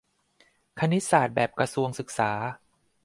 [0.79, 2.31] คณิตศาสตร์แบบกระทรวงศึกษา